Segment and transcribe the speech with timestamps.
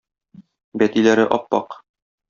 [0.83, 1.81] Бәтиләре ап-ак.